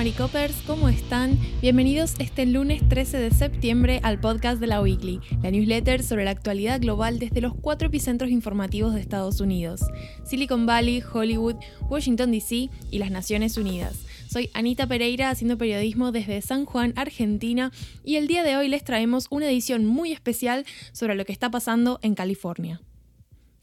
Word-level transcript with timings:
Maricopers, 0.00 0.62
¿cómo 0.66 0.88
están? 0.88 1.38
Bienvenidos 1.60 2.14
este 2.20 2.46
lunes 2.46 2.80
13 2.88 3.18
de 3.18 3.30
septiembre 3.32 4.00
al 4.02 4.18
podcast 4.18 4.58
de 4.58 4.66
la 4.66 4.80
Weekly, 4.80 5.20
la 5.42 5.50
newsletter 5.50 6.02
sobre 6.02 6.24
la 6.24 6.30
actualidad 6.30 6.80
global 6.80 7.18
desde 7.18 7.42
los 7.42 7.52
cuatro 7.52 7.88
epicentros 7.88 8.30
informativos 8.30 8.94
de 8.94 9.00
Estados 9.02 9.42
Unidos, 9.42 9.82
Silicon 10.24 10.64
Valley, 10.64 11.02
Hollywood, 11.02 11.56
Washington 11.90 12.30
DC 12.32 12.70
y 12.90 12.98
las 12.98 13.10
Naciones 13.10 13.58
Unidas. 13.58 14.06
Soy 14.26 14.48
Anita 14.54 14.86
Pereira 14.86 15.28
haciendo 15.28 15.58
periodismo 15.58 16.12
desde 16.12 16.40
San 16.40 16.64
Juan, 16.64 16.94
Argentina, 16.96 17.70
y 18.02 18.16
el 18.16 18.26
día 18.26 18.42
de 18.42 18.56
hoy 18.56 18.68
les 18.68 18.84
traemos 18.84 19.26
una 19.28 19.50
edición 19.50 19.84
muy 19.84 20.12
especial 20.12 20.64
sobre 20.92 21.14
lo 21.14 21.26
que 21.26 21.32
está 21.32 21.50
pasando 21.50 21.98
en 22.00 22.14
California. 22.14 22.80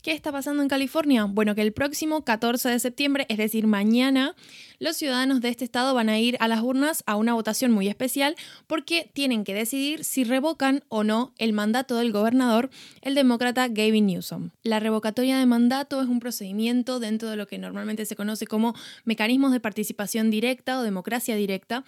¿Qué 0.08 0.14
está 0.14 0.32
pasando 0.32 0.64
en 0.64 0.70
California? 0.70 1.26
Bueno, 1.26 1.54
que 1.54 1.62
el 1.62 1.74
próximo 1.74 2.24
14 2.24 2.70
de 2.70 2.80
septiembre, 2.80 3.26
es 3.28 3.38
decir, 3.38 3.68
mañana, 3.68 4.38
los 4.80 4.96
ciudadanos 4.96 5.42
de 5.42 5.50
este 5.50 5.66
estado 5.66 5.94
van 5.94 6.08
a 6.08 6.18
ir 6.18 6.38
a 6.40 6.48
las 6.48 6.62
urnas 6.62 7.04
a 7.06 7.18
una 7.18 7.34
votación 7.34 7.74
muy 7.74 7.90
especial 7.90 8.38
porque 8.68 9.12
tienen 9.12 9.44
que 9.44 9.54
decidir 9.54 10.06
si 10.06 10.24
revocan 10.24 10.82
o 10.88 11.04
no 11.04 11.34
el 11.38 11.52
mandato 11.52 11.98
del 11.98 12.14
gobernador, 12.14 12.70
el 13.02 13.16
demócrata 13.16 13.68
Gavin 13.68 14.06
Newsom. 14.06 14.52
La 14.64 14.80
revocatoria 14.80 15.40
de 15.40 15.46
mandato 15.46 16.02
es 16.02 16.08
un 16.08 16.22
procedimiento 16.22 17.02
dentro 17.02 17.30
de 17.30 17.36
lo 17.36 17.46
que 17.46 17.58
normalmente 17.58 18.06
se 18.06 18.16
conoce 18.16 18.48
como 18.48 18.76
mecanismos 19.04 19.52
de 19.52 19.60
participación 19.60 20.32
directa 20.32 20.80
o 20.80 20.84
democracia 20.84 21.36
directa 21.36 21.84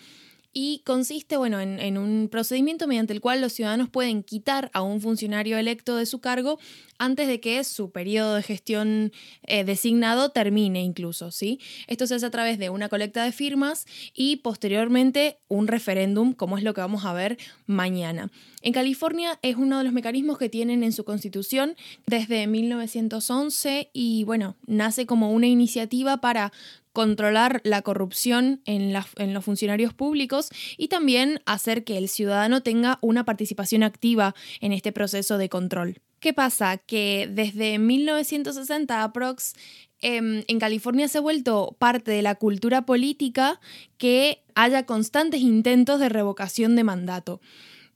y 0.54 0.82
consiste 0.86 1.38
bueno, 1.38 1.60
en, 1.60 1.98
un 1.98 2.28
procedimiento 2.30 2.88
mediante 2.88 3.14
el 3.14 3.22
cual 3.22 3.42
los 3.42 3.54
ciudadanos 3.54 3.90
pueden 3.90 4.24
quitar 4.24 4.72
a 4.74 4.82
un 4.82 5.00
funcionario 5.00 5.58
electo 5.58 5.96
de 5.96 6.06
su 6.06 6.20
cargo 6.20 6.60
antes 6.98 7.28
de 7.28 7.40
que 7.40 7.64
su 7.64 7.92
periodo 7.92 8.36
de 8.36 8.44
gestión 8.44 9.12
eh, 9.44 9.64
designado 9.64 10.30
termine 10.30 10.82
incluso. 10.82 11.32
¿sí? 11.32 11.60
Esto 11.88 12.08
se 12.08 12.16
hace 12.16 12.26
a 12.26 12.32
través 12.32 12.58
de 12.58 12.70
una 12.70 12.90
colecta 12.90 13.24
de 13.24 13.32
firmas 13.32 13.86
y 14.14 14.38
posteriormente 14.38 15.38
un 15.48 15.68
referéndum, 15.68 16.34
como 16.34 16.58
es 16.58 16.64
lo 16.64 16.74
que 16.74 16.82
vamos 16.82 17.06
a 17.06 17.14
ver 17.14 17.38
mañana. 17.68 18.32
En 18.62 18.74
California 18.74 19.40
es 19.42 19.56
uno 19.56 19.78
de 19.78 19.84
los 19.86 19.94
mecanismos 19.94 20.38
que 20.38 20.50
tienen 20.50 20.84
en 20.84 20.92
su 20.92 21.06
constitución 21.06 21.76
desde 22.08 22.48
1911 22.48 23.90
y 23.94 24.24
bueno, 24.26 24.58
nace 24.66 25.06
como 25.06 25.32
una 25.32 25.48
iniciativa 25.48 26.18
para 26.18 26.52
controlar 26.94 27.62
la 27.64 27.82
corrupción 27.82 28.62
en, 28.66 28.94
los 28.94 29.46
funcionarios 29.46 29.94
públicos 29.94 30.50
y 30.78 30.88
también 30.88 31.42
hacer 31.46 31.84
que 31.84 31.98
el 31.98 32.10
ciudadano 32.10 32.62
tenga 32.62 32.98
una 33.02 33.26
participación 33.26 33.84
activa 33.84 34.36
en 34.62 34.74
este 34.74 34.92
proceso 34.92 35.38
de 35.38 35.50
control. 35.50 36.02
¿Qué 36.20 36.34
pasa? 36.34 36.78
Que 36.78 37.30
desde 37.32 37.80
1960 37.80 39.04
aprox 39.04 39.54
em, 40.02 40.44
en 40.48 40.60
California 40.60 41.08
se 41.08 41.20
ha 41.20 41.22
vuelto 41.22 41.76
parte 41.80 42.12
de 42.12 42.22
la 42.22 42.36
cultura 42.36 42.86
política 42.86 43.60
que 43.98 44.44
haya 44.56 44.86
constantes 44.86 45.42
intentos 45.42 46.00
de 46.00 46.10
revocación 46.10 46.76
de 46.76 46.84
mandato 46.84 47.40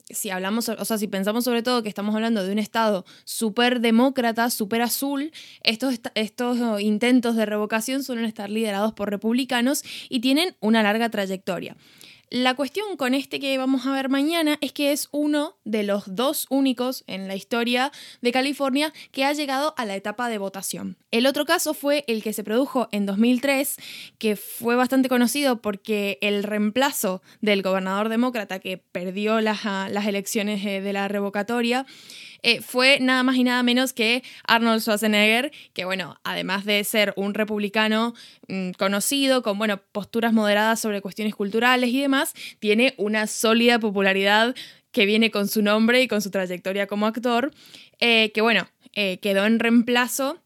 si 0.10 0.30
hablamos, 0.30 0.70
o 0.70 0.86
sea, 0.86 0.98
si 0.98 1.08
pensamos 1.08 1.44
sobre 1.44 1.64
todo 1.64 1.84
que 1.84 1.90
estamos 1.90 2.14
hablando 2.16 2.44
de 2.44 2.52
un 2.52 2.60
Estado 2.60 3.06
súper 3.24 3.80
demócrata, 3.80 4.50
súper 4.50 4.82
azul, 4.82 5.32
estos, 5.64 6.00
estos 6.16 6.82
intentos 6.82 7.36
de 7.36 7.46
revocación 7.46 8.04
suelen 8.04 8.26
estar 8.26 8.50
liderados 8.50 8.94
por 8.94 9.10
republicanos 9.10 9.84
y 10.10 10.20
tienen 10.20 10.56
una 10.60 10.84
larga 10.84 11.10
trayectoria. 11.10 11.76
La 12.34 12.56
cuestión 12.56 12.98
con 12.98 13.14
este 13.14 13.40
que 13.40 13.56
vamos 13.60 13.86
a 13.86 13.92
ver 13.92 14.10
mañana 14.10 14.58
es 14.60 14.72
que 14.72 14.92
es 14.92 15.08
uno 15.12 15.56
de 15.66 15.84
los 15.84 16.16
dos 16.16 16.48
únicos 16.50 17.04
en 17.06 17.28
la 17.28 17.36
historia 17.36 17.92
de 18.24 18.32
California 18.32 18.92
que 19.12 19.24
ha 19.24 19.34
llegado 19.34 19.76
a 19.78 19.86
la 19.86 19.96
etapa 19.96 20.30
de 20.30 20.40
votación. 20.40 20.98
El 21.12 21.28
otro 21.28 21.46
caso 21.46 21.76
fue 21.76 22.04
el 22.08 22.24
que 22.24 22.34
se 22.34 22.44
produjo 22.44 22.90
en 22.92 23.06
2003, 23.06 23.78
que 24.18 24.36
fue 24.36 24.76
bastante 24.76 25.10
conocido 25.10 25.62
porque 25.62 26.18
el 26.22 26.42
reemplazo 26.42 27.22
del 27.42 27.62
gobernador 27.62 28.10
demócrata 28.10 28.58
que 28.58 28.80
perdió 28.80 29.40
las, 29.40 29.64
las 29.66 30.08
elecciones 30.08 30.66
eh, 30.66 30.82
de 30.82 30.92
la 30.92 31.08
revocatoria 31.08 31.86
eh, 32.44 32.62
fue 32.62 33.00
nada 33.00 33.24
más 33.24 33.38
y 33.38 33.44
nada 33.44 33.64
menos 33.64 33.94
que 33.94 34.24
Arnold 34.46 34.82
Schwarzenegger, 34.82 35.52
que 35.74 35.86
bueno, 35.86 36.20
además 36.24 36.66
de 36.66 36.84
ser 36.84 37.14
un 37.16 37.34
republicano 37.34 38.14
mm, 38.48 38.72
conocido, 38.72 39.42
con 39.42 39.58
bueno, 39.58 39.82
posturas 39.92 40.34
moderadas 40.34 40.80
sobre 40.80 41.02
cuestiones 41.02 41.36
culturales 41.36 41.90
y 41.90 42.02
demás, 42.02 42.34
tiene 42.60 42.94
una 42.98 43.28
sólida 43.28 43.80
popularidad 43.80 44.56
que 44.92 45.06
viene 45.06 45.32
con 45.32 45.48
su 45.48 45.62
nombre 45.62 46.02
y 46.02 46.08
con 46.08 46.22
su 46.22 46.30
trayectoria 46.30 46.86
como 46.86 47.08
actor, 47.08 47.52
eh, 48.00 48.32
que 48.34 48.42
bueno, 48.42 48.68
eh, 48.94 49.18
quedó 49.20 49.46
en 49.46 49.60
reemplazo 49.60 50.40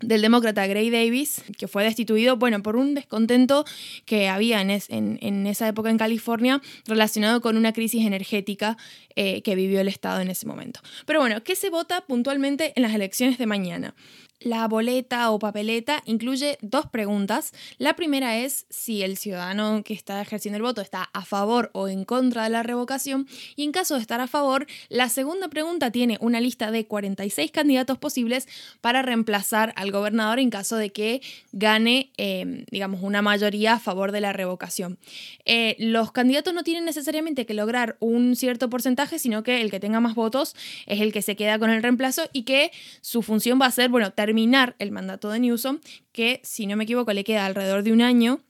del 0.00 0.20
demócrata 0.20 0.66
Gray 0.66 0.90
Davis, 0.90 1.42
que 1.58 1.68
fue 1.68 1.84
destituido, 1.84 2.36
bueno, 2.36 2.62
por 2.62 2.76
un 2.76 2.94
descontento 2.94 3.64
que 4.04 4.28
había 4.28 4.60
en, 4.60 4.70
en, 4.90 5.46
esa 5.46 5.68
época 5.68 5.90
en 5.90 5.98
California 5.98 6.60
relacionado 6.86 7.40
con 7.40 7.56
una 7.56 7.72
crisis 7.72 8.04
energética 8.04 8.76
eh, 9.14 9.42
que 9.42 9.54
vivió 9.54 9.80
el 9.80 9.88
Estado 9.88 10.20
en 10.20 10.28
ese 10.28 10.46
momento. 10.46 10.80
Pero 11.06 11.20
bueno, 11.20 11.42
¿qué 11.42 11.56
se 11.56 11.70
vota 11.70 12.02
puntualmente 12.02 12.72
en 12.76 12.82
las 12.82 12.94
elecciones 12.94 13.38
de 13.38 13.46
mañana? 13.46 13.94
La 14.40 14.68
boleta 14.68 15.30
o 15.30 15.38
papeleta 15.38 16.02
incluye 16.04 16.58
dos 16.60 16.86
preguntas. 16.86 17.52
La 17.78 17.96
primera 17.96 18.36
es 18.36 18.66
si 18.68 19.02
el 19.02 19.16
ciudadano 19.16 19.82
que 19.82 19.94
está 19.94 20.20
ejerciendo 20.20 20.56
el 20.56 20.62
voto 20.62 20.82
está 20.82 21.08
a 21.14 21.24
favor 21.24 21.70
o 21.72 21.88
en 21.88 22.04
contra 22.04 22.44
de 22.44 22.50
la 22.50 22.62
revocación 22.62 23.26
y 23.56 23.64
en 23.64 23.72
caso 23.72 23.94
de 23.94 24.02
estar 24.02 24.20
a 24.20 24.26
favor, 24.26 24.66
la 24.90 25.08
segunda 25.08 25.48
pregunta 25.48 25.90
tiene 25.90 26.18
una 26.20 26.40
lista 26.40 26.70
de 26.70 26.86
46 26.86 27.50
candidatos 27.50 27.96
posibles 27.96 28.46
para 28.82 29.00
reemplazar 29.00 29.72
al 29.74 29.90
gobernador 29.90 30.38
en 30.38 30.50
caso 30.50 30.76
de 30.76 30.90
que 30.90 31.22
gane, 31.52 32.10
em, 32.18 32.66
digamos, 32.70 33.02
una 33.02 33.22
mayoría 33.22 33.72
a 33.72 33.78
favor 33.78 34.12
de 34.12 34.20
la 34.20 34.34
revocación. 34.34 34.98
Eh, 35.46 35.76
los 35.78 36.12
candidatos 36.12 36.52
no 36.52 36.62
tienen 36.62 36.84
necesariamente 36.84 37.46
que 37.46 37.54
lograr 37.54 37.96
un 38.00 38.36
cierto 38.36 38.68
porcentaje, 38.68 39.18
sino 39.18 39.42
que 39.42 39.62
el 39.62 39.70
que 39.70 39.80
tenga 39.80 40.00
más 40.00 40.14
votos 40.14 40.54
es 40.84 41.00
el 41.00 41.12
que 41.14 41.22
se 41.22 41.36
queda 41.36 41.58
con 41.58 41.70
el 41.70 41.82
reemplazo 41.82 42.28
y 42.34 42.42
que 42.42 42.70
su 43.00 43.22
función 43.22 43.58
va 43.58 43.66
a 43.66 43.70
ser, 43.70 43.88
bueno, 43.88 44.12
terminar 44.26 44.74
el 44.80 44.90
mandato 44.90 45.30
de 45.30 45.38
Newsom, 45.38 45.78
que 46.10 46.40
si 46.42 46.66
no 46.66 46.76
me 46.76 46.82
equivoco 46.82 47.12
le 47.12 47.22
queda 47.22 47.46
alrededor 47.46 47.84
de 47.84 47.92
un 47.92 48.02
año. 48.02 48.40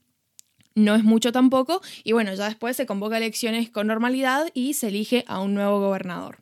No 0.75 0.95
es 0.95 1.05
mucho 1.05 1.33
tampoco, 1.33 1.83
y 2.03 2.13
bueno, 2.13 2.33
ya 2.35 2.47
después 2.47 2.77
se 2.77 2.87
convoca 2.87 3.19
elecciones 3.19 3.69
con 3.69 3.87
normalidad 3.87 4.49
y 4.55 4.73
se 4.73 4.89
elige 4.89 5.25
a 5.27 5.41
un 5.41 5.53
nuevo 5.53 5.81
gobernador. 5.81 6.39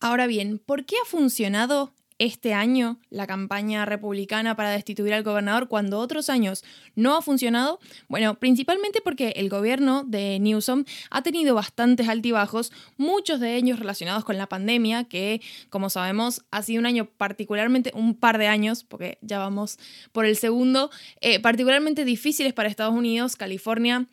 Ahora 0.00 0.26
bien, 0.26 0.58
¿por 0.58 0.84
qué 0.84 0.96
ha 1.00 1.06
funcionado 1.06 1.92
este 2.18 2.54
año 2.54 2.98
la 3.10 3.26
campaña 3.26 3.84
republicana 3.84 4.56
para 4.56 4.70
destituir 4.70 5.14
al 5.14 5.22
gobernador 5.22 5.68
cuando 5.68 5.98
otros 5.98 6.30
años 6.30 6.64
no 6.94 7.16
ha 7.16 7.22
funcionado? 7.22 7.80
Bueno, 8.08 8.38
principalmente 8.38 9.00
porque 9.02 9.30
el 9.36 9.48
gobierno 9.48 10.04
de 10.04 10.38
Newsom 10.38 10.84
ha 11.10 11.22
tenido 11.22 11.54
bastantes 11.54 12.08
altibajos, 12.08 12.72
muchos 12.96 13.40
de 13.40 13.56
ellos 13.56 13.78
relacionados 13.78 14.24
con 14.24 14.38
la 14.38 14.48
pandemia, 14.48 15.04
que 15.04 15.40
como 15.70 15.90
sabemos 15.90 16.44
ha 16.50 16.62
sido 16.62 16.80
un 16.80 16.86
año 16.86 17.06
particularmente, 17.16 17.92
un 17.94 18.14
par 18.14 18.38
de 18.38 18.46
años, 18.46 18.84
porque 18.84 19.18
ya 19.20 19.38
vamos 19.38 19.78
por 20.12 20.26
el 20.26 20.36
segundo, 20.36 20.90
eh, 21.20 21.40
particularmente 21.40 22.04
difíciles 22.04 22.52
para 22.52 22.68
Estados 22.68 22.94
Unidos, 22.94 23.36
California 23.36 24.06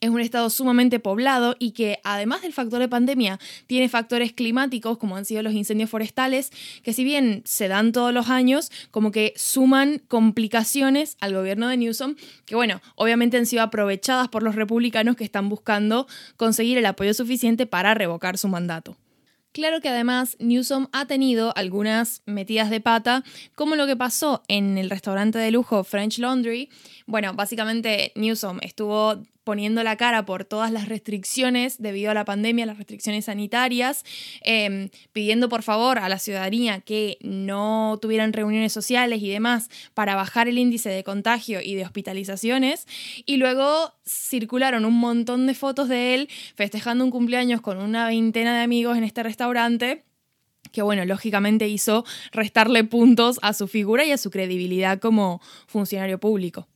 es 0.00 0.10
un 0.10 0.20
estado 0.20 0.50
sumamente 0.50 1.00
poblado 1.00 1.56
y 1.58 1.72
que 1.72 2.00
además 2.04 2.42
del 2.42 2.52
factor 2.52 2.80
de 2.80 2.88
pandemia 2.88 3.38
tiene 3.66 3.88
factores 3.88 4.32
climáticos 4.32 4.98
como 4.98 5.16
han 5.16 5.24
sido 5.24 5.42
los 5.42 5.52
incendios 5.52 5.90
forestales 5.90 6.50
que 6.82 6.92
si 6.92 7.04
bien 7.04 7.42
se 7.44 7.68
dan 7.68 7.92
todos 7.92 8.12
los 8.12 8.28
años 8.28 8.70
como 8.90 9.12
que 9.12 9.32
suman 9.36 10.00
complicaciones 10.08 11.16
al 11.20 11.34
gobierno 11.34 11.68
de 11.68 11.76
Newsom 11.76 12.16
que 12.46 12.54
bueno 12.54 12.80
obviamente 12.96 13.36
han 13.36 13.46
sido 13.46 13.62
aprovechadas 13.62 14.28
por 14.28 14.42
los 14.42 14.54
republicanos 14.54 15.16
que 15.16 15.24
están 15.24 15.48
buscando 15.48 16.06
conseguir 16.36 16.78
el 16.78 16.86
apoyo 16.86 17.14
suficiente 17.14 17.66
para 17.66 17.94
revocar 17.94 18.38
su 18.38 18.48
mandato. 18.48 18.96
Claro 19.52 19.80
que 19.80 19.88
además 19.88 20.36
Newsom 20.38 20.86
ha 20.92 21.06
tenido 21.06 21.52
algunas 21.56 22.22
metidas 22.24 22.70
de 22.70 22.80
pata, 22.80 23.24
como 23.56 23.74
lo 23.74 23.86
que 23.86 23.96
pasó 23.96 24.44
en 24.46 24.78
el 24.78 24.90
restaurante 24.90 25.40
de 25.40 25.50
lujo 25.50 25.82
French 25.82 26.18
Laundry. 26.18 26.70
Bueno, 27.06 27.34
básicamente 27.34 28.12
Newsom 28.14 28.58
estuvo 28.62 29.20
poniendo 29.50 29.82
la 29.82 29.96
cara 29.96 30.24
por 30.24 30.44
todas 30.44 30.70
las 30.70 30.88
restricciones 30.88 31.82
debido 31.82 32.12
a 32.12 32.14
la 32.14 32.24
pandemia, 32.24 32.66
las 32.66 32.78
restricciones 32.78 33.24
sanitarias, 33.24 34.04
em, 34.42 34.90
pidiendo 35.12 35.48
por 35.48 35.64
favor 35.64 35.98
a 35.98 36.08
la 36.08 36.20
ciudadanía 36.20 36.82
que 36.82 37.18
no 37.20 37.98
tuvieran 38.00 38.32
reuniones 38.32 38.72
sociales 38.72 39.20
y 39.20 39.28
demás 39.28 39.68
para 39.92 40.14
bajar 40.14 40.46
el 40.46 40.56
índice 40.56 40.88
de 40.88 41.02
contagio 41.02 41.60
y 41.60 41.74
de 41.74 41.84
hospitalizaciones. 41.84 42.86
Y 43.26 43.38
luego 43.38 43.92
circularon 44.06 44.84
un 44.84 44.94
montón 44.94 45.48
de 45.48 45.54
fotos 45.54 45.88
de 45.88 46.14
él 46.14 46.28
festejando 46.54 47.02
un 47.02 47.10
cumpleaños 47.10 47.60
con 47.60 47.78
una 47.78 48.06
veintena 48.06 48.56
de 48.56 48.62
amigos 48.62 48.96
en 48.98 49.02
este 49.02 49.24
restaurante 49.24 50.04
que 50.70 50.82
bueno, 50.82 51.04
lógicamente 51.04 51.66
hizo 51.66 52.04
restarle 52.30 52.84
puntos 52.84 53.40
a 53.42 53.52
su 53.52 53.66
figura 53.66 54.04
y 54.04 54.12
a 54.12 54.16
su 54.16 54.30
credibilidad 54.30 55.00
como 55.00 55.40
funcionario 55.66 56.20
público. 56.20 56.68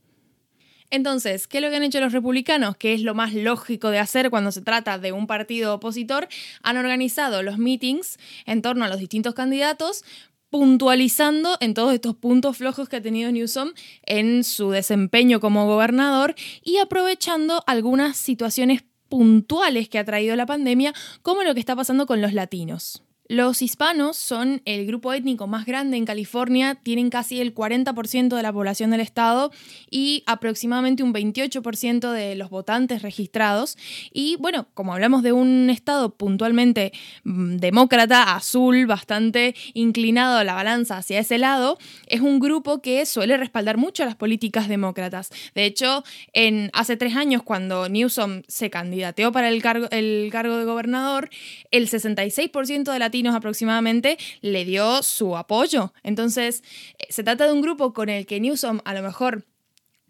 Entonces, 0.90 1.46
¿qué 1.48 1.58
es 1.58 1.64
lo 1.64 1.70
que 1.70 1.76
han 1.76 1.82
hecho 1.82 2.00
los 2.00 2.12
republicanos? 2.12 2.76
Que 2.76 2.94
es 2.94 3.02
lo 3.02 3.14
más 3.14 3.34
lógico 3.34 3.90
de 3.90 3.98
hacer 3.98 4.30
cuando 4.30 4.52
se 4.52 4.62
trata 4.62 4.98
de 4.98 5.12
un 5.12 5.26
partido 5.26 5.74
opositor. 5.74 6.28
Han 6.62 6.76
organizado 6.76 7.42
los 7.42 7.58
meetings 7.58 8.18
en 8.46 8.62
torno 8.62 8.84
a 8.84 8.88
los 8.88 8.98
distintos 8.98 9.34
candidatos 9.34 10.04
puntualizando 10.50 11.56
en 11.58 11.74
todos 11.74 11.92
estos 11.92 12.14
puntos 12.14 12.58
flojos 12.58 12.88
que 12.88 12.94
ha 12.94 13.02
tenido 13.02 13.32
Newsom 13.32 13.72
en 14.04 14.44
su 14.44 14.70
desempeño 14.70 15.40
como 15.40 15.66
gobernador 15.66 16.36
y 16.62 16.76
aprovechando 16.76 17.64
algunas 17.66 18.16
situaciones 18.16 18.84
puntuales 19.08 19.88
que 19.88 19.98
ha 19.98 20.04
traído 20.04 20.36
la 20.36 20.46
pandemia, 20.46 20.94
como 21.22 21.42
lo 21.42 21.54
que 21.54 21.60
está 21.60 21.74
pasando 21.74 22.06
con 22.06 22.20
los 22.20 22.34
latinos. 22.34 23.02
Los 23.26 23.62
hispanos 23.62 24.18
son 24.18 24.60
el 24.66 24.86
grupo 24.86 25.14
étnico 25.14 25.46
más 25.46 25.64
grande 25.64 25.96
en 25.96 26.04
California, 26.04 26.74
tienen 26.74 27.08
casi 27.08 27.40
el 27.40 27.54
40% 27.54 28.36
de 28.36 28.42
la 28.42 28.52
población 28.52 28.90
del 28.90 29.00
estado 29.00 29.50
y 29.90 30.22
aproximadamente 30.26 31.02
un 31.02 31.14
28% 31.14 32.12
de 32.12 32.34
los 32.34 32.50
votantes 32.50 33.00
registrados. 33.00 33.78
Y 34.12 34.36
bueno, 34.40 34.66
como 34.74 34.92
hablamos 34.92 35.22
de 35.22 35.32
un 35.32 35.70
estado 35.70 36.14
puntualmente 36.14 36.92
mm, 37.24 37.56
demócrata, 37.56 38.34
azul, 38.34 38.84
bastante 38.84 39.54
inclinado 39.72 40.36
a 40.36 40.44
la 40.44 40.52
balanza 40.52 40.98
hacia 40.98 41.20
ese 41.20 41.38
lado, 41.38 41.78
es 42.06 42.20
un 42.20 42.40
grupo 42.40 42.82
que 42.82 43.06
suele 43.06 43.38
respaldar 43.38 43.78
mucho 43.78 44.04
las 44.04 44.16
políticas 44.16 44.68
demócratas. 44.68 45.30
De 45.54 45.64
hecho, 45.64 46.04
en, 46.34 46.68
hace 46.74 46.98
tres 46.98 47.16
años, 47.16 47.42
cuando 47.42 47.88
Newsom 47.88 48.42
se 48.48 48.68
candidateó 48.68 49.32
para 49.32 49.48
el 49.48 49.62
cargo, 49.62 49.88
el 49.92 50.28
cargo 50.30 50.58
de 50.58 50.66
gobernador, 50.66 51.30
el 51.70 51.88
66% 51.88 52.92
de 52.92 52.98
aproximadamente 53.32 54.18
le 54.40 54.64
dio 54.64 55.02
su 55.02 55.36
apoyo. 55.36 55.92
Entonces, 56.02 56.62
eh, 56.98 57.06
se 57.10 57.22
trata 57.22 57.46
de 57.46 57.52
un 57.52 57.62
grupo 57.62 57.92
con 57.92 58.08
el 58.08 58.26
que 58.26 58.40
Newsom 58.40 58.80
a 58.84 58.94
lo 58.94 59.02
mejor 59.02 59.44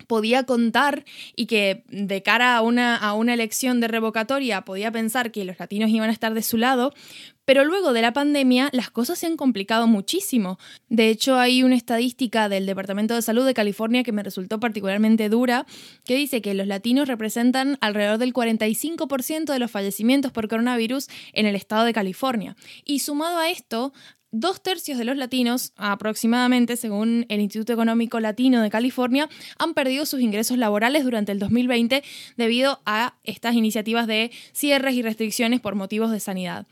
podía 0.07 0.45
contar 0.45 1.05
y 1.37 1.47
que 1.47 1.85
de 1.89 2.23
cara 2.23 2.57
a 2.57 2.63
una, 2.63 2.97
a 2.97 3.15
una 3.15 3.35
elección 3.35 3.81
de 3.81 3.89
revocatoria 3.89 4.63
podía 4.63 4.91
pensar 4.91 5.31
que 5.31 5.45
los 5.45 5.59
latinos 5.59 5.91
iban 5.91 6.11
a 6.11 6.13
estar 6.13 6.35
de 6.35 6.43
su 6.43 6.57
lado, 6.57 6.93
pero 7.45 7.65
luego 7.65 7.93
de 7.93 8.03
la 8.03 8.13
pandemia 8.13 8.71
las 8.73 8.91
cosas 8.91 9.19
se 9.19 9.27
han 9.27 9.37
complicado 9.37 9.87
muchísimo. 9.87 10.59
De 10.89 11.09
hecho, 11.11 11.39
hay 11.39 11.63
una 11.63 11.77
estadística 11.77 12.49
del 12.49 12.67
Departamento 12.67 13.15
de 13.15 13.23
Salud 13.23 13.45
de 13.45 13.55
California 13.55 14.03
que 14.03 14.13
me 14.13 14.23
resultó 14.23 14.61
particularmente 14.61 15.29
dura, 15.29 15.67
que 16.05 16.17
dice 16.17 16.41
que 16.41 16.55
los 16.55 16.67
latinos 16.67 17.09
representan 17.09 17.77
alrededor 17.81 18.19
del 18.19 18.33
45% 18.33 19.53
de 19.53 19.59
los 19.59 19.71
fallecimientos 19.71 20.33
por 20.33 20.49
coronavirus 20.49 21.09
en 21.33 21.47
el 21.47 21.55
estado 21.55 21.85
de 21.85 21.93
California. 21.93 22.57
Y 22.85 23.01
sumado 23.01 23.39
a 23.39 23.51
esto, 23.51 23.93
dos 24.35 24.61
tercios 24.63 24.99
de 24.99 25.05
los 25.05 25.17
latinos, 25.17 25.73
aproximadamente 25.77 26.77
según 26.77 27.25
el 27.29 27.41
Instituto 27.41 27.73
Económico 27.73 28.19
Latino 28.21 28.61
de 28.61 28.71
California, 28.71 29.29
han 29.59 29.75
perdido 29.75 30.07
sus 30.07 30.21
ingresos 30.21 30.59
laborales 30.59 31.05
durante 31.05 31.33
el 31.33 31.39
2020 31.39 32.03
debido 32.37 32.81
a 32.85 33.15
estas 33.23 33.55
iniciativas 33.55 34.07
de 34.07 34.33
cierres 34.53 34.95
y 34.95 35.03
restricciones 35.03 35.61
por 35.61 35.77
motivos 35.77 36.11
de 36.11 36.21
sanidad. 36.21 36.67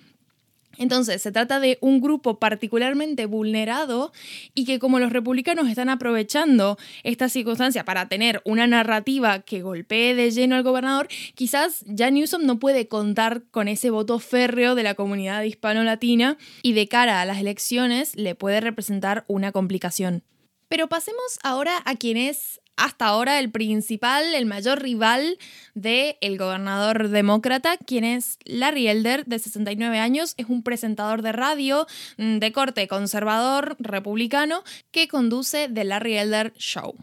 Entonces, 0.83 1.23
se 1.23 1.31
trata 1.31 1.61
de 1.61 1.79
un 1.81 2.01
grupo 2.01 2.41
particularmente 2.41 3.27
vulnerado 3.27 4.13
y 4.53 4.65
que 4.65 4.81
como 4.81 4.99
los 4.99 5.13
republicanos 5.13 5.69
están 5.69 5.89
aprovechando 5.89 6.77
esta 7.05 7.29
circunstancia 7.29 7.85
para 7.85 8.09
tener 8.09 8.43
una 8.45 8.67
narrativa 8.67 9.43
que 9.43 9.63
golpee 9.63 10.17
de 10.17 10.33
lleno 10.33 10.57
al 10.57 10.65
gobernador, 10.65 11.07
quizás 11.37 11.85
ya 11.87 12.11
Newsom 12.11 12.45
no 12.47 12.59
puede 12.59 12.89
contar 12.89 13.45
con 13.53 13.69
ese 13.69 13.91
voto 13.91 14.19
férreo 14.19 14.75
de 14.75 14.83
la 14.83 14.95
comunidad 14.95 15.45
hispano-latina 15.45 16.37
y 16.63 16.73
de 16.73 16.89
cara 16.89 17.21
a 17.21 17.27
las 17.27 17.39
elecciones 17.39 18.17
le 18.17 18.35
puede 18.35 18.61
representar 18.61 19.25
una 19.29 19.53
complicación. 19.53 20.25
Pero 20.69 20.89
pasemos 20.89 21.39
ahora 21.45 21.81
a 21.85 21.95
quien 21.95 22.17
es 22.17 22.62
hasta 22.77 23.07
ahora 23.07 23.39
el 23.39 23.51
principal, 23.51 24.35
el 24.35 24.47
mayor 24.47 24.83
rival 24.83 25.39
del 25.75 26.17
el 26.21 26.39
gobernador 26.39 27.09
demócrata, 27.09 27.77
quien 27.77 28.05
es 28.05 28.39
Larry 28.45 28.89
Elder, 28.89 29.25
de 29.27 29.39
69 29.39 29.99
años, 29.99 30.35
es 30.37 30.47
un 30.49 30.63
presentador 30.63 31.23
de 31.23 31.33
radio 31.33 31.87
mm, 32.17 32.39
de 32.39 32.53
corte 32.53 32.89
conservador 32.89 33.77
republicano 33.79 34.63
que 34.91 35.09
conduce 35.09 35.69
The 35.69 35.85
Larry 35.85 36.17
Elder 36.17 36.53
Show. 36.57 36.95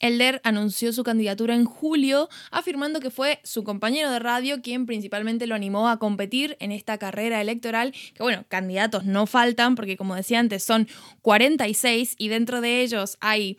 Elder 0.00 0.40
anunció 0.44 0.92
su 0.92 1.04
candidatura 1.04 1.54
en 1.54 1.64
julio, 1.64 2.28
afirmando 2.50 3.00
que 3.00 3.10
fue 3.10 3.40
su 3.44 3.64
compañero 3.64 4.10
de 4.10 4.18
radio 4.18 4.60
quien 4.60 4.86
principalmente 4.86 5.46
lo 5.46 5.54
animó 5.54 5.88
a 5.88 5.98
competir 5.98 6.56
en 6.60 6.72
esta 6.72 6.98
carrera 6.98 7.40
electoral, 7.40 7.92
que 8.14 8.22
bueno, 8.22 8.44
candidatos 8.48 9.04
no 9.04 9.26
faltan, 9.26 9.74
porque 9.74 9.96
como 9.96 10.14
decía 10.14 10.38
antes, 10.38 10.62
son 10.62 10.86
46 11.22 12.14
y 12.18 12.28
dentro 12.28 12.60
de 12.60 12.82
ellos 12.82 13.16
hay 13.20 13.58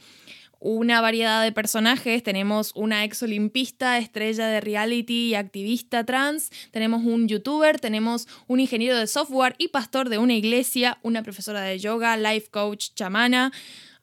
una 0.60 1.02
variedad 1.02 1.44
de 1.44 1.52
personajes. 1.52 2.24
Tenemos 2.24 2.72
una 2.76 3.04
ex 3.04 3.24
olimpista, 3.24 3.98
estrella 3.98 4.48
de 4.48 4.62
reality 4.62 5.30
y 5.30 5.36
activista 5.36 6.06
trans. 6.06 6.52
Tenemos 6.72 7.04
un 7.04 7.28
youtuber, 7.28 7.80
tenemos 7.80 8.28
un 8.48 8.60
ingeniero 8.60 8.98
de 8.98 9.08
software 9.08 9.56
y 9.58 9.70
pastor 9.70 10.10
de 10.10 10.18
una 10.18 10.34
iglesia, 10.34 11.00
una 11.04 11.24
profesora 11.24 11.62
de 11.62 11.80
yoga, 11.80 12.18
life 12.18 12.50
coach, 12.50 12.90
chamana. 12.96 13.52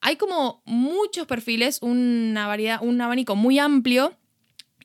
Hay 0.00 0.16
como 0.16 0.62
muchos 0.66 1.26
perfiles, 1.26 1.78
una 1.80 2.46
variedad, 2.46 2.78
un 2.82 3.00
abanico 3.00 3.36
muy 3.36 3.58
amplio 3.58 4.16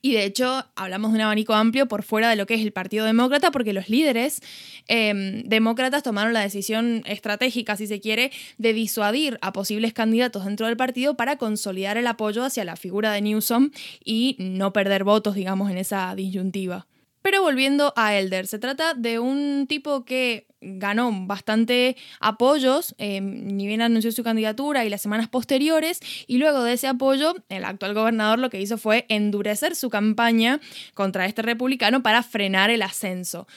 y 0.02 0.14
de 0.14 0.24
hecho, 0.24 0.66
hablamos 0.76 1.12
de 1.12 1.18
un 1.18 1.22
abanico 1.22 1.54
amplio 1.54 1.88
por 1.88 2.04
fuera 2.04 2.30
de 2.30 2.36
lo 2.36 2.46
que 2.46 2.54
es 2.54 2.62
el 2.62 2.72
Partido 2.72 3.06
Demócrata, 3.06 3.52
porque 3.52 3.74
los 3.74 3.90
líderes 3.90 4.42
em, 4.88 5.44
demócratas 5.44 6.04
tomaron 6.04 6.34
la 6.34 6.42
decisión 6.42 7.04
estratégica, 7.06 7.76
si 7.76 7.88
se 7.88 8.00
quiere, 8.00 8.32
de 8.58 8.74
disuadir 8.74 9.38
a 9.42 9.52
posibles 9.52 9.94
candidatos 9.94 10.46
dentro 10.46 10.68
del 10.68 10.78
partido 10.78 11.16
para 11.16 11.38
consolidar 11.38 11.98
el 11.98 12.08
apoyo 12.08 12.44
hacia 12.44 12.64
la 12.64 12.78
figura 12.78 13.12
de 13.12 13.22
Newsom 13.22 13.72
y 14.04 14.38
no 14.40 14.72
perder 14.72 15.04
votos, 15.04 15.36
digamos, 15.36 15.70
en 15.70 15.78
esa 15.78 16.16
disyuntiva. 16.16 16.88
Pero 17.22 17.42
volviendo 17.42 17.94
a 17.96 18.16
Elder, 18.16 18.48
se 18.48 18.60
trata 18.60 18.94
de 18.94 19.20
un 19.20 19.66
tipo 19.68 20.06
que 20.06 20.48
ganó 20.62 21.12
bastante 21.26 21.96
apoyos, 22.20 22.96
em, 22.98 23.48
ni 23.56 23.66
bien 23.68 23.82
anunció 23.82 24.12
su 24.12 24.24
candidatura 24.24 24.86
y 24.86 24.90
las 24.90 25.02
semanas 25.02 25.30
posteriores, 25.30 26.00
y 26.28 26.38
luego 26.38 26.64
de 26.64 26.74
ese 26.74 26.88
apoyo, 26.88 27.34
el 27.50 27.64
actual 27.64 27.94
gobernador 27.94 28.40
lo 28.40 28.50
que 28.50 28.62
hizo 28.62 28.78
fue 28.78 29.06
endurecer 29.10 29.76
su 29.76 29.90
campaña 29.90 30.60
contra 30.94 31.26
este 31.26 31.42
republicano 31.42 32.04
para 32.04 32.24
frenar 32.24 32.70
el 32.70 32.82
ascenso. 32.82 33.48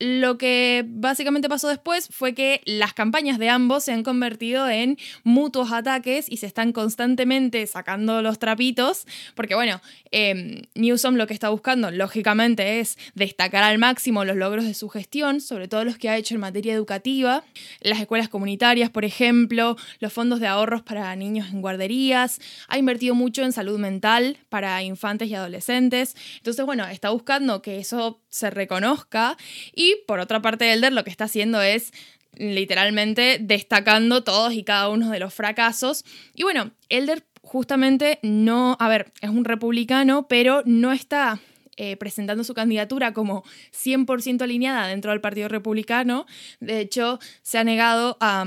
Lo 0.00 0.38
que 0.38 0.82
básicamente 0.88 1.50
pasó 1.50 1.68
después 1.68 2.08
fue 2.10 2.32
que 2.32 2.62
las 2.64 2.94
campañas 2.94 3.38
de 3.38 3.50
ambos 3.50 3.84
se 3.84 3.92
han 3.92 4.02
convertido 4.02 4.66
en 4.66 4.96
mutuos 5.24 5.72
ataques 5.72 6.24
y 6.30 6.38
se 6.38 6.46
están 6.46 6.72
constantemente 6.72 7.66
sacando 7.66 8.22
los 8.22 8.38
trapitos, 8.38 9.06
porque 9.34 9.54
bueno, 9.54 9.82
eh, 10.10 10.62
Newsom 10.74 11.16
lo 11.16 11.26
que 11.26 11.34
está 11.34 11.50
buscando, 11.50 11.90
lógicamente, 11.90 12.80
es 12.80 12.96
destacar 13.14 13.62
al 13.62 13.76
máximo 13.76 14.24
los 14.24 14.36
logros 14.36 14.64
de 14.64 14.72
su 14.72 14.88
gestión, 14.88 15.42
sobre 15.42 15.68
todo 15.68 15.84
los 15.84 15.98
que 15.98 16.08
ha 16.08 16.16
hecho 16.16 16.34
en 16.34 16.40
materia 16.40 16.72
educativa, 16.72 17.44
las 17.82 18.00
escuelas 18.00 18.30
comunitarias, 18.30 18.88
por 18.88 19.04
ejemplo, 19.04 19.76
los 19.98 20.14
fondos 20.14 20.40
de 20.40 20.46
ahorros 20.46 20.80
para 20.80 21.14
niños 21.14 21.50
en 21.50 21.60
guarderías, 21.60 22.40
ha 22.68 22.78
invertido 22.78 23.14
mucho 23.14 23.42
en 23.42 23.52
salud 23.52 23.78
mental 23.78 24.38
para 24.48 24.82
infantes 24.82 25.28
y 25.28 25.34
adolescentes, 25.34 26.16
entonces 26.38 26.64
bueno, 26.64 26.86
está 26.86 27.10
buscando 27.10 27.60
que 27.60 27.78
eso 27.78 28.22
se 28.30 28.48
reconozca 28.48 29.36
y 29.74 29.89
por 30.06 30.20
otra 30.20 30.42
parte, 30.42 30.72
Elder 30.72 30.92
lo 30.92 31.04
que 31.04 31.10
está 31.10 31.24
haciendo 31.24 31.60
es 31.62 31.92
literalmente 32.34 33.38
destacando 33.40 34.22
todos 34.22 34.52
y 34.52 34.64
cada 34.64 34.88
uno 34.88 35.10
de 35.10 35.18
los 35.18 35.34
fracasos. 35.34 36.04
Y 36.34 36.42
bueno, 36.42 36.70
Elder 36.88 37.24
justamente 37.42 38.18
no, 38.22 38.76
a 38.80 38.88
ver, 38.88 39.12
es 39.20 39.30
un 39.30 39.44
republicano, 39.44 40.28
pero 40.28 40.62
no 40.64 40.92
está 40.92 41.40
eh, 41.76 41.96
presentando 41.96 42.44
su 42.44 42.52
candidatura 42.52 43.14
como 43.14 43.42
100% 43.72 44.42
alineada 44.42 44.86
dentro 44.88 45.12
del 45.12 45.20
Partido 45.20 45.48
Republicano. 45.48 46.26
De 46.60 46.80
hecho, 46.80 47.18
se 47.42 47.58
ha 47.58 47.64
negado 47.64 48.18
a, 48.20 48.44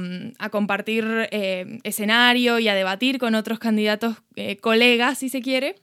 compartir 0.51 1.05
eh, 1.31 1.79
escenario 1.83 2.59
y 2.59 2.67
a 2.67 2.75
debatir 2.75 3.17
con 3.17 3.33
otros 3.33 3.59
candidatos 3.59 4.17
eh, 4.35 4.57
colegas, 4.57 5.17
si 5.17 5.29
se 5.29 5.41
quiere 5.41 5.75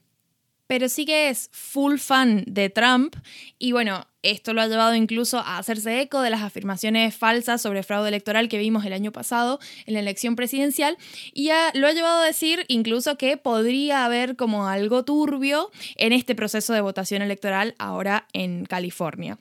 pero 0.71 0.89
sí 0.89 1.05
que 1.05 1.31
es 1.31 1.51
full 1.53 1.97
fan 1.97 2.45
de 2.47 2.71
Trump 2.71 3.17
y 3.59 3.73
bueno, 3.73 4.07
esto 4.23 4.53
lo 4.53 4.63
ha 4.63 4.69
llevado 4.69 4.95
incluso 4.95 5.41
a 5.41 5.59
hacerse 5.59 6.01
eco 6.01 6.21
de 6.21 6.31
las 6.31 6.43
afirmaciones 6.43 7.13
falsas 7.13 7.61
sobre 7.61 7.83
fraude 7.83 8.07
electoral 8.07 8.49
que 8.49 8.57
vimos 8.57 8.85
el 8.85 8.93
año 8.93 9.11
pasado 9.11 9.59
en 9.87 9.95
la 9.95 10.01
elección 10.01 10.37
presidencial 10.37 10.97
y 11.35 11.49
lo 11.75 11.89
ha 11.89 11.93
llevado 11.93 12.21
a 12.21 12.25
decir 12.25 12.67
incluso 12.69 13.19
que 13.19 13.37
podría 13.37 14.05
haber 14.05 14.37
como 14.37 14.69
algo 14.69 15.05
turbio 15.05 15.73
en 15.97 16.13
este 16.13 16.37
proceso 16.37 16.73
de 16.73 16.83
votación 16.83 17.23
electoral 17.23 17.75
ahora 17.81 18.29
en 18.33 18.65
California. 18.65 19.39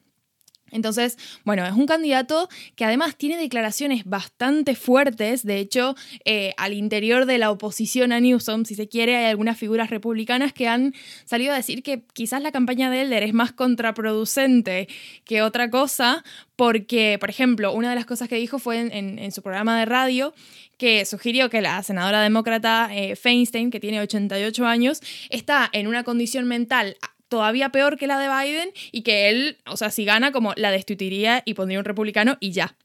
Entonces, 0.71 1.17
bueno, 1.43 1.65
es 1.65 1.73
un 1.73 1.85
candidato 1.85 2.49
que 2.75 2.85
además 2.85 3.15
tiene 3.15 3.37
declaraciones 3.37 4.05
bastante 4.05 4.75
fuertes. 4.75 5.45
De 5.45 5.59
hecho, 5.59 5.95
eh, 6.25 6.53
al 6.57 6.73
interior 6.73 7.25
de 7.25 7.37
la 7.37 7.51
oposición 7.51 8.11
a 8.11 8.19
Newsom, 8.19 8.65
si 8.65 8.75
se 8.75 8.87
quiere, 8.87 9.15
hay 9.15 9.25
algunas 9.25 9.57
figuras 9.57 9.89
republicanas 9.89 10.53
que 10.53 10.67
han 10.67 10.93
salido 11.25 11.53
a 11.53 11.55
decir 11.55 11.83
que 11.83 12.03
quizás 12.13 12.41
la 12.41 12.51
campaña 12.51 12.89
de 12.89 13.01
Elder 13.01 13.23
es 13.23 13.33
más 13.33 13.51
contraproducente 13.51 14.87
que 15.25 15.41
otra 15.41 15.69
cosa, 15.69 16.23
porque, 16.55 17.17
por 17.19 17.29
ejemplo, 17.29 17.73
una 17.73 17.89
de 17.89 17.95
las 17.95 18.05
cosas 18.05 18.27
que 18.27 18.35
dijo 18.35 18.59
fue 18.59 18.79
en, 18.79 19.31
su 19.31 19.41
programa 19.41 19.79
de 19.79 19.85
radio 19.85 20.33
que 20.77 21.05
sugirió 21.05 21.49
que 21.49 21.61
la 21.61 21.83
senadora 21.83 22.21
demócrata 22.21 22.89
eh, 22.93 23.15
Feinstein, 23.15 23.69
que 23.69 23.79
tiene 23.81 23.99
88 23.99 24.65
años, 24.65 25.01
está 25.29 25.69
en 25.73 25.87
una 25.87 26.03
condición 26.03 26.47
mental 26.47 26.95
todavía 27.29 27.69
peor 27.69 27.97
que 27.97 28.07
la 28.07 28.19
de 28.19 28.27
Biden 28.27 28.71
y 28.91 29.03
que 29.03 29.29
él, 29.29 29.57
o 29.65 29.77
sea, 29.77 29.91
si 29.91 30.03
gana, 30.03 30.31
como 30.31 30.53
la 30.57 30.71
destituiría 30.71 31.41
y 31.45 31.53
pondría 31.53 31.79
un 31.79 31.85
republicano 31.85 32.37
y 32.39 32.51
ya. 32.51 32.75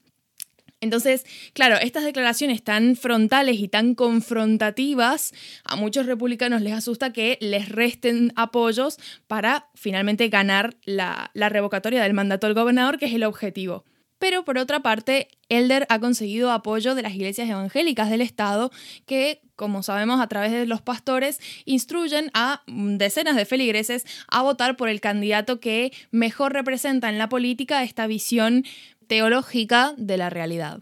Entonces, 0.81 1.25
claro, 1.53 1.77
estas 1.77 2.03
declaraciones 2.03 2.63
tan 2.63 2.95
frontales 2.95 3.57
y 3.59 3.67
tan 3.67 3.95
confrontativas, 3.95 5.33
a 5.63 5.75
muchos 5.75 6.05
republicanos 6.05 6.61
les 6.61 6.73
asusta 6.73 7.11
que 7.11 7.37
les 7.41 7.69
resten 7.69 8.33
apoyos 8.35 8.97
para 9.27 9.69
finalmente 9.73 10.27
ganar 10.29 10.75
la, 10.83 11.31
revocatoria 11.33 12.03
del 12.03 12.13
mandato 12.13 12.45
del 12.45 12.55
gobernador, 12.55 12.99
que 12.99 13.05
es 13.05 13.13
el 13.13 13.23
objetivo. 13.23 13.83
Pero 14.19 14.45
por 14.45 14.57
otra 14.57 14.81
parte, 14.81 15.27
Elder 15.49 15.85
ha 15.89 15.99
conseguido 15.99 16.51
apoyo 16.51 16.95
de 16.95 17.01
las 17.01 17.13
iglesias 17.13 17.49
evangélicas 17.49 18.09
del 18.09 18.21
Estado 18.21 18.71
que, 19.05 19.41
como 19.55 19.83
sabemos 19.83 20.21
a 20.21 20.27
través 20.27 20.51
de 20.51 20.65
los 20.65 20.81
pastores, 20.81 21.39
instruyen 21.65 22.31
a 22.33 22.63
decenas 22.67 23.35
de 23.35 23.45
feligreses 23.45 24.05
a 24.27 24.41
votar 24.41 24.75
por 24.75 24.89
el 24.89 25.01
candidato 25.01 25.59
que 25.59 25.91
mejor 26.11 26.53
representa 26.53 27.09
en 27.09 27.17
la 27.17 27.29
política 27.29 27.83
esta 27.83 28.07
visión 28.07 28.65
teológica 29.07 29.93
de 29.97 30.17
la 30.17 30.29
realidad. 30.29 30.79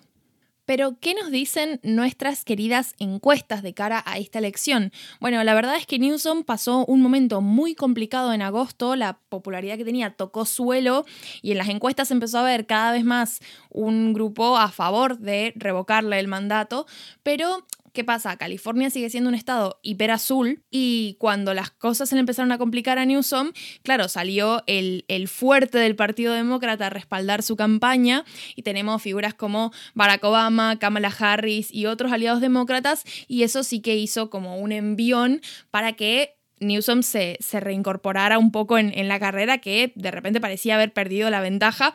Pero, 0.66 0.98
¿qué 1.02 1.14
nos 1.14 1.30
dicen 1.30 1.82
nuestras 1.84 2.46
queridas 2.46 2.96
encuestas 2.98 3.64
de 3.64 3.74
cara 3.74 4.02
a 4.06 4.18
esta 4.18 4.40
elección? 4.40 4.94
Bueno, 5.20 5.44
la 5.44 5.54
verdad 5.54 5.76
es 5.76 5.86
que 5.86 6.00
Newsom 6.00 6.44
pasó 6.44 6.86
un 6.86 7.02
momento 7.02 7.42
muy 7.42 7.76
complicado 7.76 8.32
en 8.32 8.42
agosto, 8.42 8.96
la 8.96 9.20
popularidad 9.28 9.78
que 9.78 9.84
tenía 9.84 10.12
tocó 10.16 10.46
suelo 10.46 11.06
y 11.42 11.52
en 11.52 11.58
las 11.58 11.68
encuestas 11.68 12.12
empezó 12.12 12.40
a 12.40 12.44
ver 12.44 12.66
cada 12.66 12.94
vez 12.94 13.04
más 13.04 13.40
un 13.70 14.14
grupo 14.14 14.58
a 14.58 14.70
favor 14.70 15.18
de 15.20 15.52
revocarle 15.58 16.20
el 16.20 16.30
mandato, 16.30 16.86
pero 17.24 17.66
¿Qué 17.94 18.04
pasa? 18.04 18.38
California 18.38 18.90
sigue 18.90 19.12
siendo 19.12 19.30
un 19.30 19.36
estado 19.36 19.80
hiper 19.84 20.10
azul 20.10 20.64
y 20.72 21.16
cuando 21.20 21.54
las 21.54 21.70
cosas 21.70 22.10
se 22.10 22.16
le 22.16 22.22
empezaron 22.22 22.52
a 22.52 22.58
complicar 22.58 22.98
a 22.98 23.06
Newsom, 23.06 23.52
claro, 23.84 24.08
salió 24.08 24.64
el, 24.66 25.06
el 25.08 25.28
fuerte 25.28 25.78
del 25.78 25.96
Partido 25.96 26.34
Demócrata 26.34 26.88
a 26.88 26.90
respaldar 26.90 27.44
su 27.44 27.56
campaña 27.56 28.26
y 28.56 28.64
tenemos 28.64 29.00
figuras 29.00 29.36
como 29.36 29.72
Barack 29.94 30.24
Obama, 30.24 30.80
Kamala 30.80 31.14
Harris 31.16 31.72
y 31.72 31.86
otros 31.86 32.12
aliados 32.12 32.42
demócratas 32.42 33.04
y 33.28 33.44
eso 33.44 33.62
sí 33.62 33.80
que 33.80 33.96
hizo 33.96 34.32
como 34.32 34.58
un 34.58 34.72
envión 34.72 35.42
para 35.70 35.94
que 35.94 36.36
Newsom 36.60 37.04
se, 37.04 37.38
se, 37.42 37.60
reincorporara 37.60 38.40
un 38.40 38.52
poco 38.52 38.80
en, 38.80 38.98
en, 38.98 39.08
la 39.08 39.20
carrera 39.20 39.60
que 39.60 39.92
de 39.96 40.10
repente 40.10 40.42
parecía 40.42 40.76
haber 40.76 40.94
perdido 40.94 41.30
la 41.30 41.42
ventaja 41.42 41.94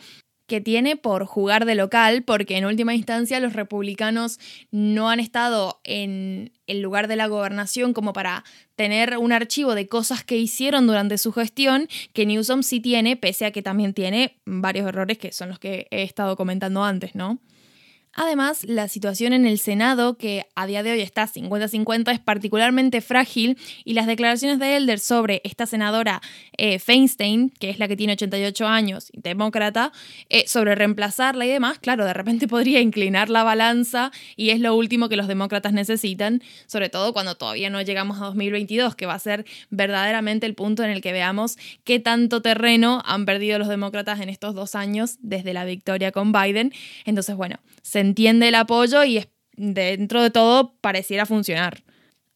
que 0.49 0.62
tiene 0.62 0.97
por 0.97 1.26
jugar 1.26 1.67
de 1.67 1.75
local, 1.75 2.25
porque 2.25 2.57
en 2.57 2.64
última 2.64 2.95
instancia 2.95 3.38
los 3.38 3.52
republicanos 3.52 4.40
no 4.71 5.11
han 5.11 5.21
estado 5.21 5.78
en 5.85 6.52
el 6.67 6.81
lugar 6.81 7.07
de 7.07 7.17
la 7.17 7.26
gobernación 7.26 7.93
como 7.93 8.14
para 8.14 8.45
tener 8.75 9.19
un 9.19 9.31
archivo 9.31 9.75
de 9.75 9.88
cosas 9.88 10.25
que 10.25 10.38
hicieron 10.38 10.87
durante 10.87 11.19
su 11.19 11.33
gestión, 11.33 11.87
que 12.14 12.25
Newsom 12.25 12.62
sí 12.62 12.81
tiene, 12.81 13.17
pese 13.17 13.45
a 13.45 13.50
que 13.50 13.62
también 13.62 13.93
tiene 13.93 14.38
varios 14.47 14.88
errores 14.88 15.19
que 15.19 15.33
son 15.33 15.50
los 15.50 15.59
que 15.59 15.87
he 15.90 16.02
estado 16.02 16.35
comentando 16.35 16.83
antes, 16.83 17.14
¿no? 17.14 17.38
Además, 18.20 18.64
la 18.64 18.88
situación 18.88 19.32
en 19.32 19.46
el 19.46 19.60
Senado, 19.60 20.18
que 20.18 20.44
a 20.56 20.66
día 20.66 20.82
de 20.82 20.90
hoy 20.90 21.02
está 21.02 21.28
50-50, 21.28 22.12
es 22.12 22.18
particularmente 22.18 23.00
frágil 23.00 23.56
y 23.84 23.92
las 23.92 24.08
declaraciones 24.08 24.58
de 24.58 24.76
Elder 24.76 24.98
sobre 24.98 25.40
esta 25.44 25.66
senadora 25.66 26.20
eh, 26.56 26.80
Feinstein, 26.80 27.50
que 27.50 27.70
es 27.70 27.78
la 27.78 27.87
que 27.87 27.96
tiene 27.96 28.14
88 28.14 28.66
años, 28.66 29.12
demócrata, 29.14 29.92
eh, 30.30 30.48
sobre 30.48 30.75
reemplazarla 30.75 31.46
y 31.46 31.48
demás, 31.48 31.78
claro, 31.78 32.04
de 32.04 32.12
repente 32.12 32.48
podría 32.48 32.80
inclinar 32.80 33.30
la 33.30 33.44
balanza 33.44 34.10
y 34.34 34.50
es 34.50 34.58
lo 34.58 34.75
último 34.75 35.08
que 35.08 35.14
los 35.14 35.28
demócratas 35.28 35.72
necesitan, 35.72 36.42
sobre 36.66 36.88
todo 36.88 37.12
cuando 37.12 37.37
todavía 37.37 37.70
no 37.70 37.80
llegamos 37.82 38.20
a 38.20 38.25
2022, 38.25 38.96
que 38.96 39.06
va 39.06 39.14
a 39.14 39.20
ser 39.20 39.46
verdaderamente 39.70 40.44
el 40.44 40.56
punto 40.56 40.82
en 40.82 40.90
el 40.90 41.02
que 41.02 41.12
veamos 41.12 41.56
qué 41.84 42.00
tanto 42.00 42.42
terreno 42.42 43.00
han 43.06 43.26
perdido 43.26 43.60
los 43.60 43.68
demócratas 43.68 44.18
en 44.18 44.28
estos 44.28 44.56
dos 44.56 44.75
años 44.75 45.18
desde 45.20 45.52
la 45.52 45.64
victoria 45.64 46.10
con 46.10 46.32
Biden. 46.32 46.72
Entonces, 47.04 47.37
bueno, 47.37 47.60
se 47.82 48.08
entiende 48.09 48.49
el 48.49 48.55
apoyo 48.55 49.05
y 49.05 49.27
dentro 49.53 50.23
de 50.23 50.31
todo 50.31 50.75
pareciera 50.81 51.27
funcionar. 51.27 51.83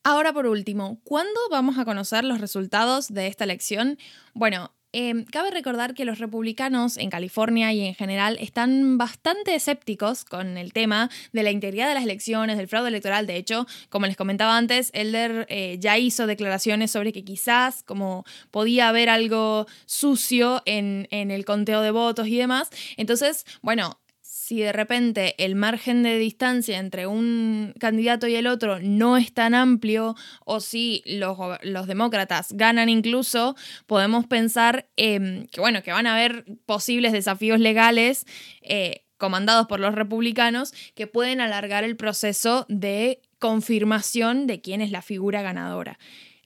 Ahora 0.05 0.33
por 0.33 0.47
último, 0.47 1.01
¿cuándo 1.05 1.41
vamos 1.51 1.79
a 1.79 1.85
conocer 1.85 2.25
los 2.25 2.41
resultados 2.41 3.09
de 3.09 3.29
esta 3.29 3.45
elección? 3.45 3.99
Bueno, 4.35 4.73
em, 4.93 5.25
cabe 5.25 5.51
recordar 5.53 5.95
que 5.95 6.05
los 6.05 6.19
republicanos 6.19 6.99
en 6.99 7.09
California 7.09 7.73
y 7.73 7.87
en 7.87 7.95
general 7.95 8.37
están 8.41 8.99
bastante 8.99 9.55
escépticos 9.55 10.25
con 10.25 10.59
el 10.59 10.73
tema 10.73 11.09
de 11.33 11.45
la 11.45 11.53
integridad 11.53 11.89
de 11.89 11.95
las 11.95 12.03
elecciones, 12.03 12.59
del 12.59 12.69
fraude 12.69 12.89
electoral. 12.89 13.27
De 13.27 13.37
hecho, 13.37 13.67
como 13.89 14.07
les 14.07 14.17
comentaba 14.17 14.59
antes, 14.59 14.91
Elder 14.93 15.47
eh, 15.49 15.77
ya 15.79 15.97
hizo 15.97 16.27
declaraciones 16.27 16.91
sobre 16.91 17.13
que 17.13 17.25
quizás 17.25 17.85
como 17.85 18.25
podía 18.51 18.89
haber 18.89 19.09
algo 19.09 19.67
sucio 19.87 20.63
en, 20.67 21.07
en 21.13 21.31
el 21.31 21.45
conteo 21.45 21.81
de 21.81 21.93
votos 21.93 22.27
y 22.27 22.37
demás. 22.37 22.69
Entonces, 22.97 23.47
bueno, 23.63 24.02
si 24.53 24.61
de 24.61 24.73
repente 24.73 25.35
el 25.43 25.55
margen 25.55 26.03
de 26.03 26.19
distancia 26.19 26.79
entre 26.79 27.07
un 27.07 27.73
candidato 27.81 28.27
y 28.27 28.35
el 28.35 28.47
otro 28.47 28.81
no 28.81 29.17
es 29.17 29.33
tan 29.33 29.55
amplio 29.55 30.15
o 30.45 30.61
si 30.61 31.03
los, 31.07 31.39
demócratas 31.87 32.53
ganan 32.53 32.91
incluso, 32.91 33.57
podemos 33.87 34.27
pensar 34.27 34.91
que, 34.95 35.49
bueno, 35.57 35.83
que 35.83 35.91
van 35.91 36.07
a 36.07 36.13
haber 36.13 36.45
posibles 36.67 37.13
desafíos 37.13 37.61
legales 37.61 38.27
eh, 38.61 39.07
comandados 39.17 39.69
por 39.69 39.81
los 39.81 39.95
republicanos 39.95 40.75
que 40.95 41.07
pueden 41.07 41.41
alargar 41.41 41.83
el 41.83 41.97
proceso 41.97 42.67
de 42.69 43.23
confirmación 43.39 44.47
de 44.47 44.61
quién 44.61 44.83
es 44.83 44.91
la 44.91 45.01
figura 45.01 45.41
ganadora. 45.41 45.99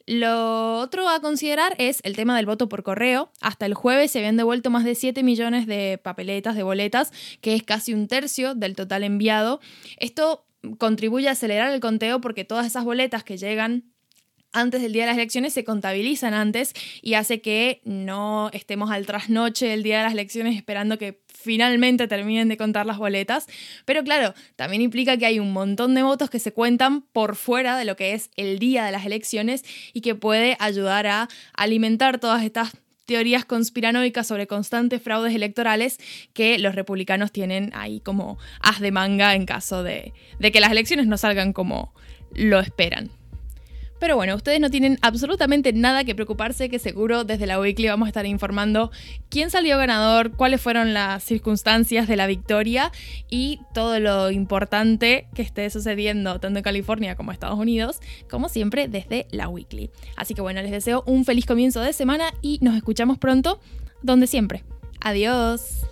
Lo 0.06 0.78
otro 0.78 1.08
a 1.08 1.20
considerar 1.20 1.74
es 1.78 2.00
el 2.04 2.14
tema 2.14 2.36
del 2.36 2.46
voto 2.46 2.68
por 2.68 2.84
correo. 2.84 3.32
Hasta 3.40 3.66
el 3.66 3.74
jueves 3.74 4.12
se 4.12 4.20
habían 4.20 4.36
devuelto 4.36 4.70
más 4.70 4.84
de 4.84 4.94
7 4.94 5.24
millones 5.24 5.66
de 5.66 5.98
papeletas, 6.02 6.54
de 6.54 6.62
boletas, 6.62 7.12
que 7.40 7.54
es 7.54 7.64
casi 7.64 7.92
un 7.92 8.06
tercio 8.06 8.54
del 8.54 8.76
total 8.76 9.02
enviado. 9.02 9.60
Esto 9.96 10.46
contribuye 10.78 11.28
a 11.28 11.32
acelerar 11.32 11.72
el 11.72 11.80
conteo 11.80 12.20
porque 12.20 12.44
todas 12.44 12.66
esas 12.66 12.84
boletas 12.84 13.24
que 13.24 13.36
llegan 13.36 13.92
antes 14.52 14.80
del 14.80 14.92
día 14.92 15.02
de 15.02 15.08
las 15.08 15.18
elecciones 15.18 15.52
se 15.52 15.64
contabilizan 15.64 16.34
antes 16.34 16.72
y 17.02 17.14
hace 17.14 17.40
que 17.40 17.80
no 17.84 18.48
estemos 18.52 18.90
al 18.90 19.06
trasnoche 19.06 19.66
del 19.66 19.82
día 19.82 19.98
de 19.98 20.04
las 20.04 20.12
elecciones 20.12 20.56
esperando 20.56 20.98
que 20.98 21.20
finalmente 21.36 22.08
terminen 22.08 22.48
de 22.48 22.56
contar 22.56 22.86
las 22.86 22.98
boletas. 22.98 23.46
Pero 23.84 24.02
claro, 24.02 24.34
también 24.56 24.82
implica 24.82 25.16
que 25.16 25.26
hay 25.26 25.38
un 25.38 25.52
montón 25.52 25.94
de 25.94 26.02
votos 26.02 26.30
que 26.30 26.38
se 26.38 26.52
cuentan 26.52 27.02
por 27.02 27.36
fuera 27.36 27.76
de 27.76 27.84
lo 27.84 27.96
que 27.96 28.14
es 28.14 28.30
el 28.36 28.58
día 28.58 28.84
de 28.84 28.92
las 28.92 29.06
elecciones 29.06 29.64
y 29.92 30.00
que 30.00 30.14
puede 30.14 30.56
ayudar 30.58 31.06
a 31.06 31.28
alimentar 31.54 32.18
todas 32.18 32.42
estas 32.42 32.72
teorías 33.06 33.44
conspiranoicas 33.44 34.26
sobre 34.26 34.46
constantes 34.46 35.00
fraudes 35.00 35.34
electorales 35.34 35.98
que 36.32 36.58
los 36.58 36.74
republicanos 36.74 37.30
tienen 37.30 37.70
ahí 37.74 38.00
como 38.00 38.36
as 38.60 38.80
de 38.80 38.90
manga 38.90 39.34
en 39.34 39.46
caso 39.46 39.82
de, 39.84 40.12
de 40.40 40.52
que 40.52 40.60
las 40.60 40.72
elecciones 40.72 41.06
no 41.06 41.16
salgan 41.16 41.52
como 41.52 41.94
lo 42.34 42.58
esperan. 42.58 43.10
Pero 43.98 44.16
bueno, 44.16 44.34
ustedes 44.34 44.60
no 44.60 44.70
tienen 44.70 44.98
absolutamente 45.02 45.72
nada 45.72 46.04
que 46.04 46.14
preocuparse, 46.14 46.68
que 46.68 46.78
seguro 46.78 47.24
desde 47.24 47.46
la 47.46 47.58
Weekly 47.58 47.88
vamos 47.88 48.06
a 48.06 48.10
estar 48.10 48.26
informando 48.26 48.90
quién 49.28 49.50
salió 49.50 49.78
ganador, 49.78 50.32
cuáles 50.32 50.60
fueron 50.60 50.92
las 50.94 51.22
circunstancias 51.24 52.06
de 52.06 52.16
la 52.16 52.26
victoria 52.26 52.92
y 53.30 53.60
todo 53.72 53.98
lo 54.00 54.30
importante 54.30 55.28
que 55.34 55.42
esté 55.42 55.68
sucediendo 55.70 56.38
tanto 56.40 56.58
en 56.58 56.62
California 56.62 57.16
como 57.16 57.30
en 57.30 57.34
Estados 57.34 57.58
Unidos, 57.58 58.00
como 58.28 58.48
siempre 58.48 58.88
desde 58.88 59.26
la 59.30 59.48
Weekly. 59.48 59.90
Así 60.16 60.34
que 60.34 60.42
bueno, 60.42 60.60
les 60.62 60.70
deseo 60.70 61.02
un 61.06 61.24
feliz 61.24 61.46
comienzo 61.46 61.80
de 61.80 61.92
semana 61.92 62.32
y 62.42 62.58
nos 62.60 62.76
escuchamos 62.76 63.18
pronto, 63.18 63.60
donde 64.02 64.26
siempre. 64.26 64.64
Adiós. 65.00 65.86